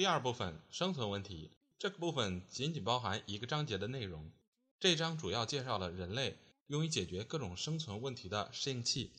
[0.00, 4.32] 第二部分生存问题，这个部分仅仅包含一个章节的内容。
[4.78, 9.12] 这章主要介绍了人类用于解决各种生存问题的适应器。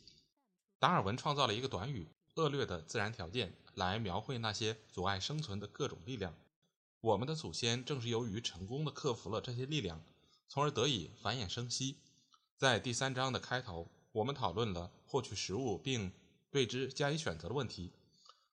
[0.80, 6.34] 达尔文创造了一个短语“恶劣的自然条件”来描绘那些阻碍生存的各种力量。
[7.02, 10.04] 我们的祖先正是由于成功的克服了这些力量，
[10.50, 11.98] 从而得以繁衍生息。
[12.58, 13.88] 在第三章的开头。
[14.14, 16.12] 我们讨论了获取食物并
[16.50, 17.92] 对之加以选择的问题。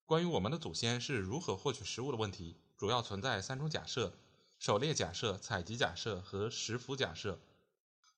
[0.09, 4.15] 关于我们的祖先是如何获取食物的问题，主要存在三种假设：
[4.59, 7.39] 狩猎假设、采集假设和食腐假设。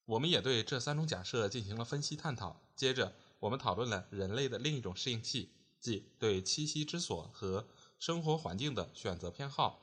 [0.05, 2.63] 我们也对这三种假设进行了分析探讨。
[2.77, 5.51] 接着，我们讨论了人类的另一种适应器，
[5.81, 7.67] 即对栖息之所和
[7.99, 9.83] 生活环境的选择偏好。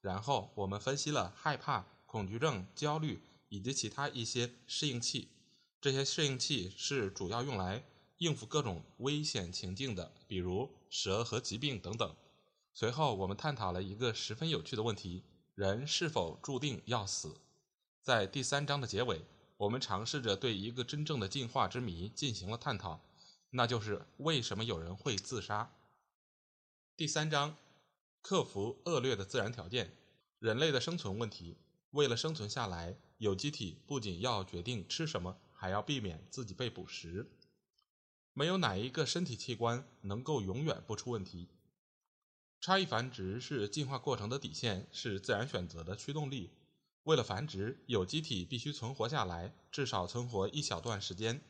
[0.00, 5.30] 然后，我们分析了害怕、恐惧症、焦虑以及其他一些适应器。
[5.80, 7.82] 这些适应器是主要用来
[8.18, 12.16] 应付各种危险情境的，比如蛇和疾病等等。
[12.74, 15.22] 随后，我们探讨了一个十分有趣的问题：
[15.54, 17.40] 人是否注定要死？
[18.02, 19.24] 在第三章的结尾，
[19.56, 23.00] 我们尝试着对一个真正的进化之谜进行了探讨，
[23.50, 25.72] 那就是为什么有人会自杀。
[26.96, 27.56] 第三章：
[28.20, 29.92] 克服恶劣的自然条件，
[30.40, 31.56] 人类的生存问题。
[31.92, 35.38] 为了生存下来，有机体不仅要决定吃什么。
[35.60, 37.28] 还要避免自己被捕食。
[38.38, 41.48] 没有哪一个身体器官能够永远不出问题。
[42.60, 46.52] 差异繁殖是进化过程的底线，是自然选择的驱动力。
[47.02, 51.40] 为了繁殖，有机体必须存活下来，至少存活一小段时间。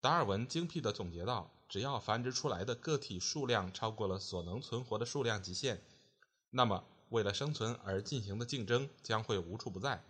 [0.00, 5.80] 达尔文精辟地总结道：“只要繁殖出来的个体数量超过了所能存活的数量极限，
[6.50, 10.02] 那么为了生存而进行的竞争将会无处不在。”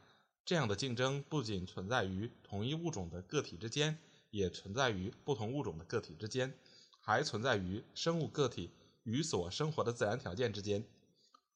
[0.47, 3.99] 这样的竞争不仅存在于同一物种的个体之间，
[4.31, 6.59] 也存在于不同物种的个体之间，
[7.01, 8.71] 还存在于生物个体
[9.05, 10.85] 与所生活的自然条件之间。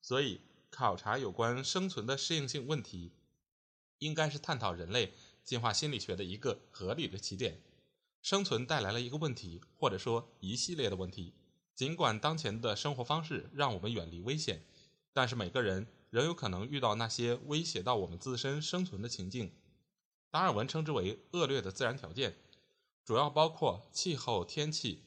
[0.01, 0.41] 所以，
[0.71, 3.13] 考察有关生存的适应性问题，
[3.99, 5.13] 应该是探讨人类
[5.45, 7.61] 进化心理学的一个合理的起点。
[8.21, 11.35] 生存带来了一个问题，或者说一系列的问题。
[11.75, 14.63] 尽管当前的生活方式让我们远离危险，
[15.13, 15.87] 但是每个人。
[16.13, 19.51] 仍有可能遇到那些威胁到我们自身生存的情境，
[20.31, 22.37] 达尔文称之为恶劣的自然条件，
[23.05, 25.03] 主要包括气候、天气、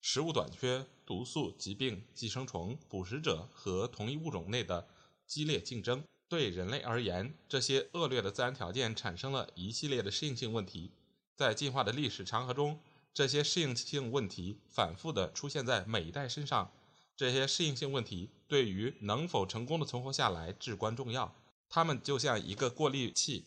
[0.00, 4.88] 食物短缺、毒素、疾病、寄生虫、捕食者和同一物种内的
[5.26, 6.02] 激烈竞争。
[6.26, 10.90] 对人类而言，这些恶劣的自然条件产生了一系列的适应性问题。
[11.36, 12.80] 在进化的历史长河中，
[13.12, 16.72] 这些适应性问题反复地出现在每一代身上。
[17.14, 21.34] 这些适应性问题对于能否成功的存活下来至关重要。
[21.68, 23.44] 它们就像一个过滤器，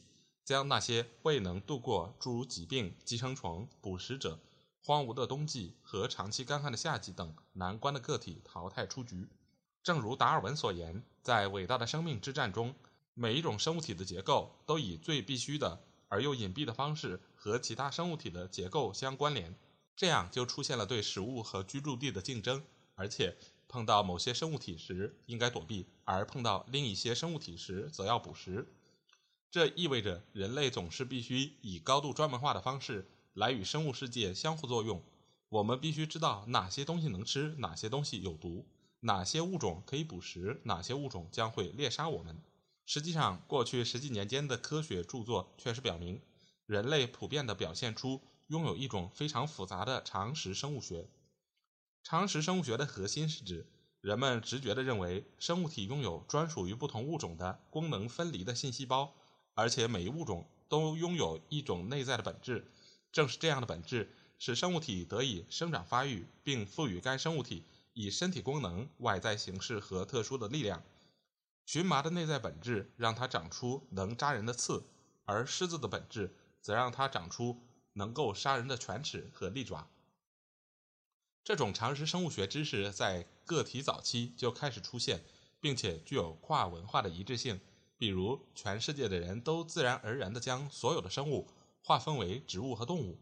[0.48, 4.40] 将那些未能度过诸如疾病、寄生虫、捕食者、
[4.82, 9.28] 荒芜的冬季和长期干旱的夏季等难关的个体淘汰出局。
[9.84, 12.74] 正如达尔文所言，在伟大的生命之战中，
[13.14, 19.54] 每一种生物体的结构都以最必须的而又隐蔽的方式和其他生物体的结构相关联，
[19.98, 22.64] 这样就出现了对食物和居住地的竞争，
[22.96, 23.38] 而且。
[23.70, 28.66] 碰到某些生物体时应该躲避，而碰到另一些生物体时则要捕食。
[29.58, 35.02] 这意味着人类总是必须以高度专门化的方式来与生物世界相互作用。
[35.50, 38.68] 我们必须知道哪些东西能吃，哪些东西有毒，
[39.00, 42.40] 哪些物种可以捕食，哪些物种将会猎杀我们。
[42.86, 46.22] 实际上，过去十几年间的科学著作确实表明，
[46.68, 51.10] 人类普遍地表现出拥有一种非常复杂的常识生物学。
[52.04, 53.66] 常识生物学的核心是指
[54.02, 59.16] 人们直觉地认为生物体拥有专属于不同物种的功能分离的信息包，
[59.58, 62.64] 而且每一物种都拥有一种内在的本质。
[63.12, 67.64] 正是这样的本质，使生物体得以生长发育，并赋予该生物体
[67.94, 70.84] 以身体功能、外在形式和特殊的力量。
[71.66, 74.84] 荨麻的内在本质让它长出能扎人的刺，
[75.26, 77.60] 而狮子的本质则让它长出
[77.94, 79.90] 能够杀人的犬齿和利爪。
[81.44, 85.24] 这种常识生物学知识在个体早期就开始出现，
[85.60, 87.60] 并且具有跨文化的一致性。
[87.98, 91.48] 比如，全世界的人都自然而然地将所有的生物
[91.82, 93.18] 划分为植物和动物。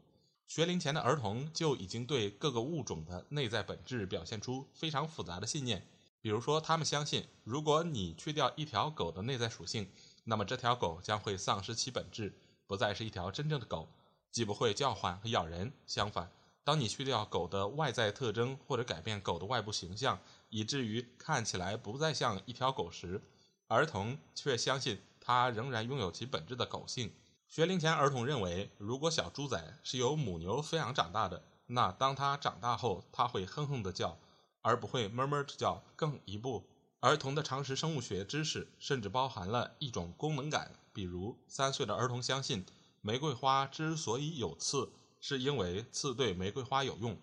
[0.47, 5.87] 学龄前的儿童就已经对各个物种的内在本质表现出非常复杂的信念。
[6.21, 9.87] 比如说，他们相信，如果你去掉一条狗的内在属性，
[10.23, 12.37] 那么这条狗将会丧失其本质，
[12.67, 13.87] 不再是一条真正的狗，
[14.31, 15.71] 既不会叫唤和咬人。
[15.85, 16.31] 相反，
[16.63, 20.19] 当你去掉狗的外在特征，或者改变狗的外部形象，
[20.49, 23.21] 以至于看起来不再像一条狗时，
[23.67, 27.11] 儿童却相信它仍然拥有其本质的狗性。
[27.47, 34.17] 学龄前儿童认为，如果小猪仔是由母牛抚养长大的，那当它长大后，它会哼哼地叫，
[34.61, 35.83] 而不会哞哞地叫。
[35.95, 36.63] 更一步，
[36.99, 42.65] 儿童的常识生物学知识甚至包含了一种功能感，比如三岁的儿童相信
[43.01, 44.91] 玫瑰花之所以有刺。
[45.21, 47.17] 是因为刺对玫瑰花有用，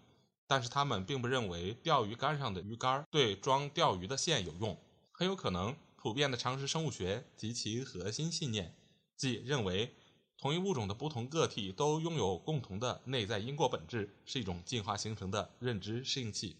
[0.48, 4.76] 但是他们并不认为钓鱼竿上的鱼竿对装钓鱼的线有用。
[5.12, 8.74] 很有可能，普遍的常识生物学及其核心信念，
[9.16, 9.94] 即认为
[10.36, 16.56] 同一物种的不同个体都拥有共同的内在因果本质，是一种进化形成的认知适应器。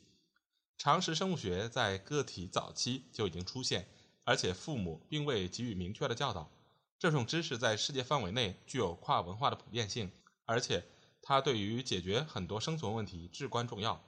[0.78, 3.88] 常识生物学在个体早期就已经出现，
[4.22, 6.48] 而且父母并未给予明确的教导。
[6.96, 10.12] 这种知识在世界范围内具有跨文化的普遍性，
[10.44, 10.84] 而且。
[11.24, 14.04] 它对于解决很多生存问题至关重要，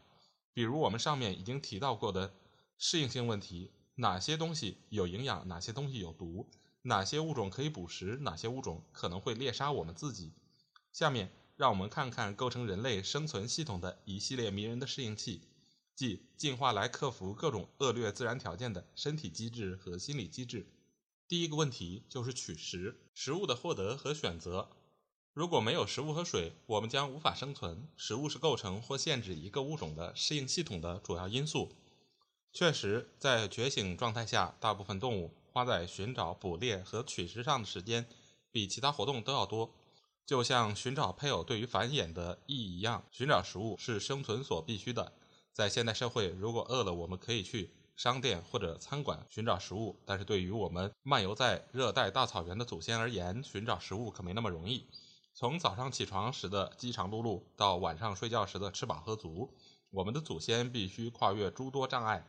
[0.52, 2.34] 比如我们上面已经提到过的
[2.76, 6.50] 适应性问题：哪些东西有营养，哪些东西有毒，
[6.82, 10.32] 哪些物种可以捕食，哪些物种可能会猎杀我们自己。
[10.92, 15.42] 下面让我们看看构成人类生存系统的一系列迷人的适应器，
[15.94, 20.66] 即进化来克服各种恶劣自然条件的身体机制和心理机制。
[21.28, 24.70] 第一个问题就是取食，食物的获得和选择。
[25.32, 27.88] 如果没有食物和水，我们将无法生存。
[27.96, 31.72] 食物是构成或限制一个物种的适应系统的主要因素。
[32.56, 38.06] 确实，在觉醒状态下，大部分动物花在寻找、捕猎和取食上的时间
[38.52, 39.74] 比其他活动都要多。
[40.24, 45.12] 就像寻找配偶对于繁衍的意义一样，寻找食物是生存所必须的。
[45.52, 54.86] 在现代社会，如果饿了，我们可以去商店或者餐馆寻找食物；但是对于我们漫游在热带大草原的祖先而言，寻找食物可没那么容易。
[55.34, 59.52] 从早上起床时的饥肠辘辘，到晚上睡觉时的吃饱喝足，
[59.90, 62.24] 我们的祖先必须跨越诸多障碍。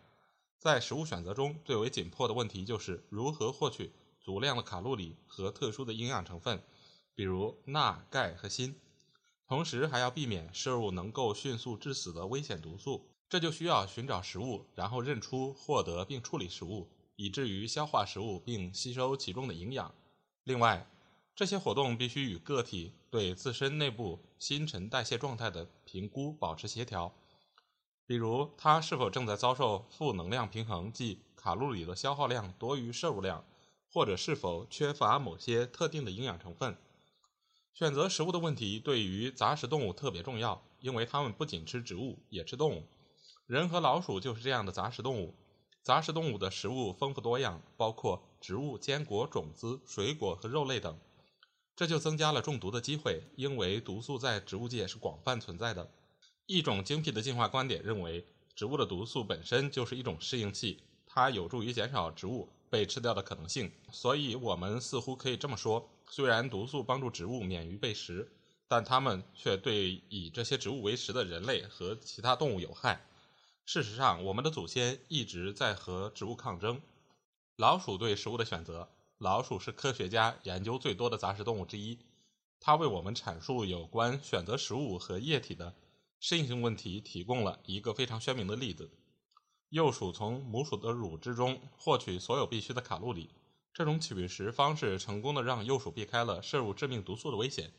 [0.60, 6.64] 在食物选择中最为紧迫的问题就是如何获取足量的卡路里和特殊的营养成分，
[7.14, 8.76] 比如钠、钙和锌。
[9.48, 13.08] 同时还要避免摄入能够迅速致死的危险毒素。
[13.28, 19.94] 这就需要寻找食物，然后认出、获得并处理食物，以至于消化食物并吸收其中的营养。
[20.44, 20.88] 另外，
[21.36, 27.14] 这些活动必须与个体对自身内部新陈代谢状态的评估保持协调，
[28.08, 33.44] 比如他是否正在遭受负能量平衡，即卡路里的消耗量多于摄入量，
[33.92, 36.78] 或者是否缺乏某些特定的营养成分。
[37.74, 42.84] 选择食物的问题对于杂食动物特别重要，因为它们不仅吃植物，也吃动物。
[43.48, 45.36] 人和老鼠就是这样的杂食动物。
[45.84, 50.98] 杂食动物的食物丰富多样，包括植物、坚果、种子、水果和肉类等。
[51.76, 55.92] 这就增加了中毒的机会，因为毒素在植物界是广泛存在的。
[56.48, 58.24] 一种精辟的进化观点认为，
[58.56, 63.72] 植物的毒素本身就是一种适应器，它有助于减少植物被吃掉的可能性。
[63.92, 68.32] 所以，我们似乎可以这么说：虽然毒素帮助植物免于被食，
[68.68, 73.08] 但它们却对以这些植物为食的人类和其他动物有害。
[73.66, 76.80] 事实上，我们的祖先一直在和植物抗争。
[77.56, 78.88] 老鼠对食物的选择。
[79.18, 81.98] 老鼠是科学家研究最多的杂食动物之一，
[82.60, 85.74] 它为我们阐述有关选择食物和液体的
[86.28, 88.90] 适应性问题提供了一个非常鲜明的例子。
[89.70, 93.30] 幼鼠从母鼠的乳汁中获取所有必需的卡路里，
[93.72, 97.72] 这种取食方式成功的让幼鼠避开了摄入致命毒素的危险。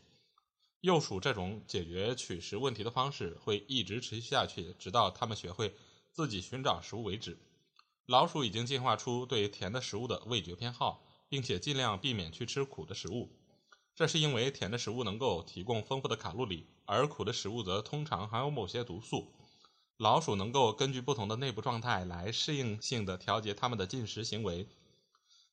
[0.80, 5.74] 幼鼠这种解决取食问题的方式会一直持续下去，直到它们学会
[6.12, 7.36] 自己寻找食物为止。
[8.06, 11.02] 老鼠已经进化出对甜的食物的味觉偏好。
[11.28, 13.28] 并且尽量避免去吃苦的食物，
[13.96, 19.32] 这是因为甜的食物能够提供丰富的卡路里，而苦的食物则通常含有某些毒素。
[19.98, 24.68] 老鼠能够根据不同的内部状态来适应性的调节它们的进食行为，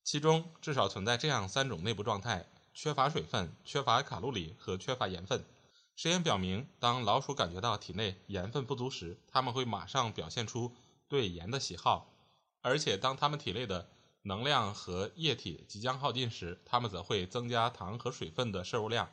[0.03, 5.45] 其中至少存在这样三种内部状态：缺乏水分、缺乏卡路里和缺乏盐分。
[5.95, 10.73] 实验表明，当老鼠感觉到体内盐分不足时，它们会马上表现出
[11.07, 12.09] 对盐的喜好，
[12.61, 13.87] 而且当它们体内的
[14.23, 19.09] 能量和液体即将耗尽时，它们则会增加糖和水分的摄入量。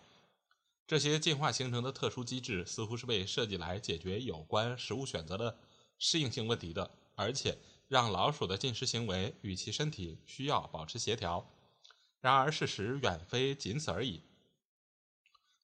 [0.90, 5.56] 这些进化形成的特殊机制似乎是被设计来解决有关食物选择的
[6.00, 11.48] 适应性问题的，而且让老鼠的进食行为与其身体需要保持协调。
[12.20, 14.22] 然而，事实远非仅此而已。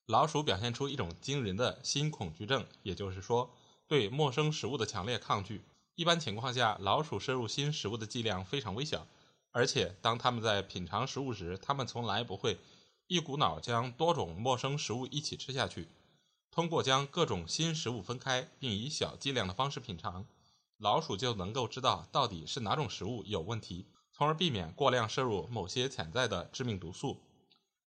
[0.05, 3.53] 老鼠表现出一种惊人的新恐惧症，也就是说，
[3.85, 5.61] 对陌生食物的强烈抗拒。
[5.95, 9.05] 一般情况下，老鼠摄入新食物的剂量非常微小，
[9.51, 12.57] 而且当它们在品尝食物时，它们从来不会
[13.07, 15.87] 一股脑将多种陌生食物一起吃下去。
[16.51, 20.25] 通过将各种新食物分开，并以小剂量的方式品尝，
[20.77, 27.21] 老鼠就能够知道到底是哪种食物有问题，从而避免过量摄入某些潜在的致命毒素。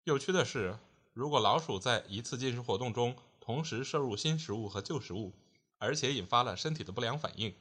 [0.05, 0.79] 有趣的是，
[1.15, 5.33] 如果老鼠在一次进食活动中同时摄入新食物和旧食物，
[5.79, 7.55] 而且引发了身体的不良反应，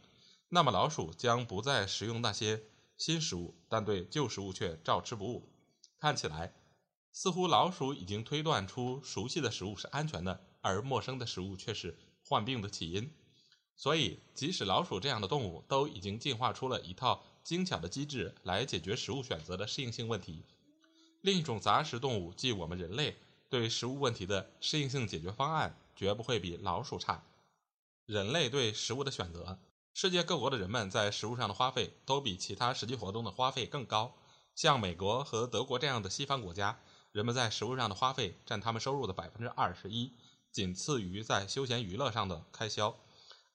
[0.50, 2.64] 那么老鼠将不再食用那些
[2.98, 5.48] 新食物，但对旧食物却照吃不误。
[6.00, 6.54] 看起来，
[7.18, 13.10] 似乎老鼠已经推断出熟悉的食物是安全的，而陌生的食物却是患病的起因。
[13.78, 20.44] 所以，即使老鼠这样的动物都已经进化出了一套精巧的机制来解决食物选择的适应性问题，
[21.22, 23.16] 另一种杂食动物，即我们人类，
[23.50, 27.24] 对食物问题的适应性解决方案绝不会比老鼠差。
[28.06, 29.58] 人类对食物的选择，
[29.94, 34.18] 世界各国的人们在食物上的花费都比其他实际活动的花费更高。
[34.54, 36.80] 像美国和德国这样的西方国家，
[37.16, 40.12] 人们在食物上的花费占他们收入的百分之二十一，
[40.52, 42.94] 仅次于在休闲娱乐上的开销。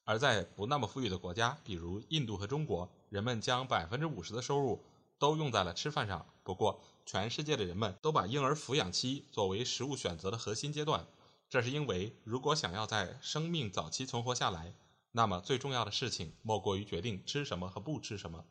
[0.05, 4.83] 而在不那么富裕的国家，比如印度和中国，人们将百分之五十的收入
[5.19, 6.25] 都用在了吃饭上。
[6.43, 11.07] 不过，全世界的人们都把婴儿抚养期作为食物选择的核心阶段。
[11.51, 14.73] 这是因为，如果想要在生命早期存活下来，
[15.13, 18.47] 那么最重要的事情莫过于决定吃什么和不吃什么。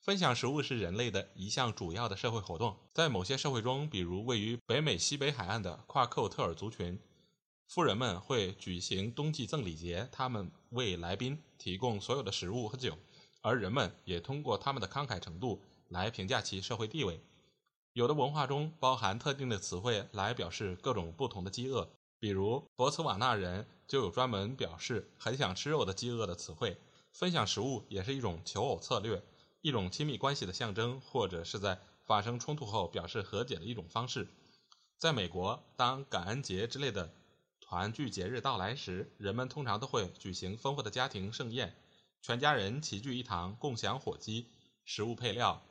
[0.00, 2.74] 分享食物是人类的一项主要的社会活动。
[2.94, 6.98] 在某些社会中，比如位于北美西北海岸的夸克特尔族群，
[7.68, 12.96] 富人们会举行冬季赠礼节，他们为来宾提供所有的食物和酒，
[13.42, 17.20] 而人们也通过他们的慷慨程度来评价其社会地位。
[17.92, 21.90] 有的文化中包含特定的词汇来表示各种不同的饥饿。
[22.18, 26.78] 比如，博茨瓦纳人就有专门表示很想吃肉的饥饿的词汇。
[27.12, 29.20] 分享食物也是一种求偶策略，
[29.62, 34.28] 一种亲密关系的象征，或者是在发生冲突后表示和解的一种方式。
[34.98, 37.14] 在美国，当感恩节之类的
[37.60, 41.74] 团聚节日到来时，人们通常都会举行丰富的家庭盛宴，
[42.22, 44.46] 全家人齐聚一堂，共享火鸡、
[44.84, 45.62] 食物配料、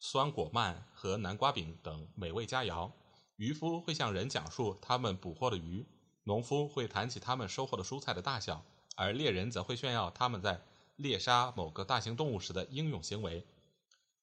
[0.00, 2.90] 酸果鳗和南瓜饼等美味佳肴。
[3.36, 5.86] 渔夫会向人讲述他们捕获的鱼，
[6.24, 10.62] 农夫会谈起他们收获的蔬菜的大小，而猎人则会炫耀他们在
[10.96, 13.46] 猎杀某个大型动物时的英勇行为。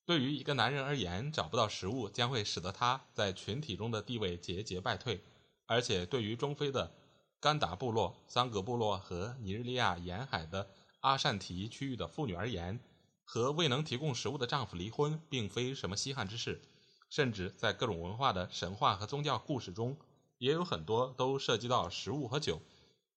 [0.06, 5.22] 对于一个男人而言，找不到食物将会使得他在群体中的地位节节败退，
[5.68, 6.92] 而且对于中非的
[7.40, 10.70] 甘达部落、桑格部落和尼日利亚沿海的
[11.02, 12.80] 阿善提区域的妇女而言，
[13.24, 16.62] 和未能提供食物的丈夫离婚并非什么稀罕之事。
[17.10, 19.98] 甚至在各种文化的神话和宗教故事中，
[20.38, 22.62] 也有很多都涉及到食物和酒，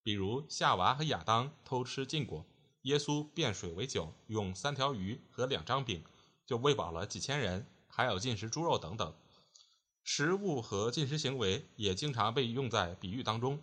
[0.02, 2.47] 比如夏娃和亚当偷吃禁果，
[2.82, 6.04] 耶稣变水为酒，用三条鱼和两张饼
[6.44, 9.14] 就喂饱了几千人，还有进食猪肉等等。
[10.04, 13.62] 食物和进食行为也经常被用在比喻当中。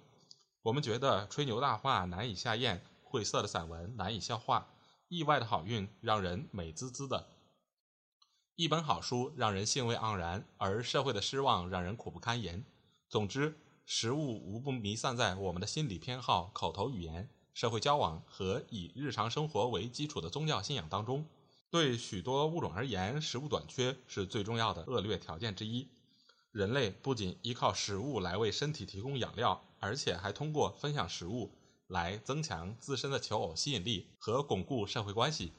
[0.61, 4.67] 我们觉得吹牛大话难以下咽，晦涩的散文难以消化，
[5.09, 7.27] 意外的好运让人美滋滋的。
[8.55, 12.63] 一本好书让人兴味盎然，而社会的失望让人苦不堪言。
[13.09, 17.29] 总之，食物无不弥散在我们的心理偏好、口头语言、
[17.59, 21.27] 社会交往和以日常生活为基础的宗教信仰当中。
[21.69, 25.89] 对许多物种而言，食物短缺是最重要的恶劣条件之一。
[26.53, 31.51] 人类不仅依靠食物来为身体提供养料，而且还通过分享食物
[31.87, 35.51] 来增强自身的求偶吸引力和巩固社会关系。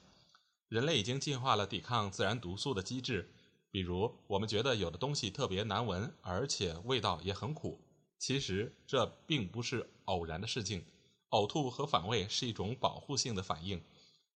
[0.69, 3.31] 人类已经进化了抵抗自然毒素的机制，
[3.71, 7.79] 比如我们觉得有的东西特别难闻，而且味道也很苦。
[8.19, 10.83] 其实这并不是偶然的事情。
[11.31, 13.83] 呕吐和反胃是一种保护性的反应，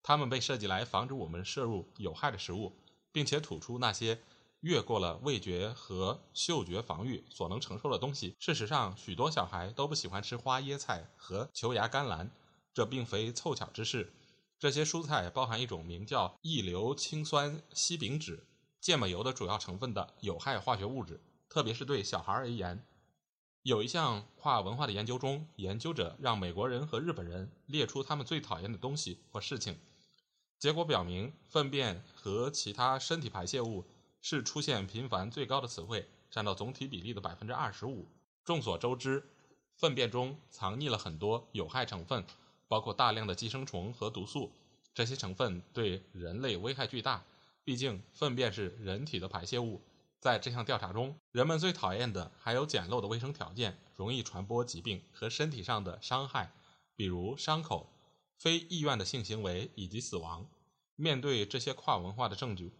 [0.03, 2.73] 它们被设计来防止我们摄入有害的食物，
[3.11, 4.19] 并且吐出那些
[4.59, 8.35] 越过了味觉和嗅觉防御所能承受的东西。
[8.39, 12.29] 事实上，许多小孩都不喜欢吃花椰菜和球芽甘蓝，
[12.73, 14.13] 这并非凑巧之事。
[14.59, 18.43] 这些蔬菜包含一种名叫异硫氰酸烯丙酯
[18.79, 21.19] 芥末油的主要成分的有害化学物质，
[21.49, 22.85] 特别是对小孩而言。
[23.63, 29.77] 有一项跨文化的研究中，研究者让美国人和日本人列出他们最讨厌的东西或事情，
[30.57, 33.85] 结果表明，粪便和其他身体排泄物
[34.19, 38.07] 是出现频繁最高的词汇，占到总体比例的百分之二十五。
[38.43, 39.23] 众所周知，
[39.75, 42.25] 粪便中藏匿了很多有害成分。
[42.67, 44.49] 包括大量的寄生虫和毒素，
[44.93, 47.21] 这些成分对人类危害巨大。
[47.65, 49.81] 毕竟，粪便是人体的排泄物。
[50.21, 56.53] 在这项调查中，人们最讨厌的还有简陋的卫生条件、容易传播疾病和身体上的伤害，
[56.95, 57.91] 比如伤口、
[58.37, 60.47] 非意愿的性行为以及死亡。
[60.95, 62.71] 面对这些跨文化的证据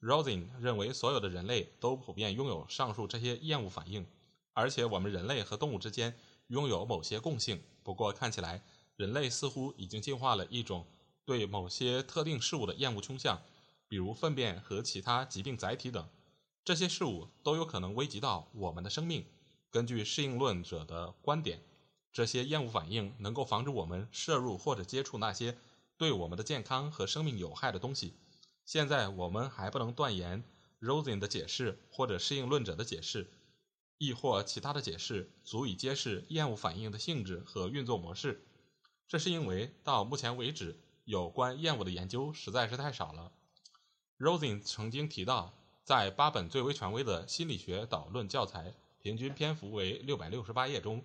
[0.00, 4.04] ，Rosin 认为所有的人类都普遍拥有上述这些厌恶反应，
[4.52, 7.62] 而且我们人类和动物之间拥有某些共性。
[7.84, 8.64] 不过，看起来
[8.96, 10.84] 人类似乎已经进化了一种
[11.24, 13.40] 对某些特定事物的厌恶倾向，
[13.86, 16.04] 比如粪便和其他疾病载体等。
[16.68, 19.24] 这些事物都有可能危及到我们的生命。
[19.70, 21.62] 根据适应论者的观点，
[22.12, 25.56] 这些厌恶反应能够防止我们摄入或者接触那些。
[25.96, 28.12] 对我们的健康和生命有害的东西，
[28.66, 30.44] 现在我们还不能断言
[30.78, 33.30] Rosen 的解释或者适应论者的解释，
[33.96, 38.46] 亦或其他的解释足以揭示厌恶反应的性质和运作模式。
[39.06, 43.32] 这是因为到目前为止，有关厌恶的研究实在是太少了。
[44.18, 45.54] Rosen 曾经提到，
[45.88, 51.02] 在八本最为权威的心理学导论教材，平均篇幅为六百六十八页中。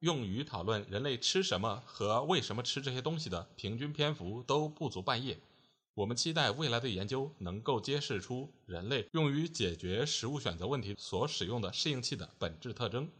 [0.00, 5.38] 用于讨论人类吃什么和为什么吃这些东西的平均篇幅都不足半页。
[5.94, 13.10] 我们期待未来的研究能够揭示出人类用于解决食物选择问题所使用的适应器的本质特征。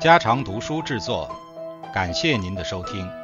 [0.00, 1.28] 家常读书制作，
[1.92, 3.21] 感谢您的收听。